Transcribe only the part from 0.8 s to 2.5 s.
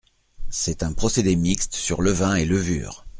un procédé mixte sur levain et